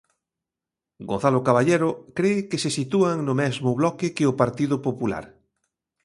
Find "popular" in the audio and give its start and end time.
4.87-5.25